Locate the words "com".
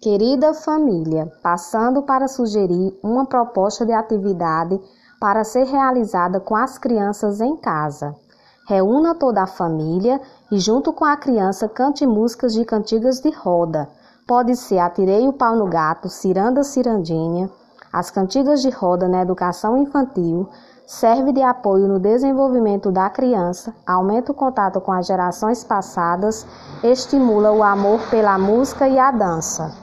6.40-6.56, 10.92-11.04, 24.78-24.92